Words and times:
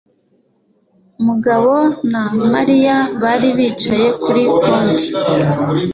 Mugabo 1.25 1.73
na 2.11 2.23
Mariya 2.51 2.97
bari 3.21 3.49
bicaye 3.57 4.07
kuri 4.21 4.41
konti. 4.63 5.07